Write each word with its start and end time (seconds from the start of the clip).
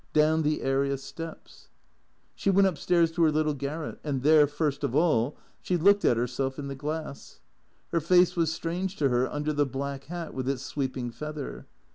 down 0.13 0.41
the 0.41 0.63
area 0.63 0.97
steps. 0.97 1.69
She 2.33 2.49
went 2.49 2.65
up 2.65 2.79
stairs 2.79 3.11
to 3.11 3.21
her 3.21 3.31
little 3.31 3.53
garret, 3.53 3.99
and 4.03 4.23
there, 4.23 4.47
first 4.47 4.83
of 4.83 4.95
all, 4.95 5.37
she 5.61 5.77
looked 5.77 6.03
at 6.03 6.17
herself 6.17 6.57
in 6.57 6.69
the 6.69 6.73
glass. 6.73 7.39
Her 7.91 8.01
face 8.01 8.35
was 8.35 8.51
strange 8.51 8.95
to 8.95 9.09
her 9.09 9.31
under 9.31 9.53
the 9.53 9.67
black 9.67 10.05
hat 10.05 10.33
with 10.33 10.49
its 10.49 10.63
sweeping 10.63 11.11
feather. 11.11 11.67